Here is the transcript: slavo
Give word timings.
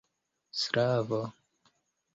slavo 0.61 1.21